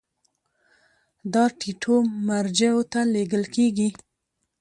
دا 1.33 1.43
ټیټو 1.59 1.95
مرجعو 2.27 2.81
ته 2.91 2.99
لیږل 3.13 3.43
کیږي. 3.55 3.89